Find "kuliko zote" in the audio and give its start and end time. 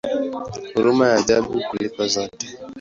1.69-2.47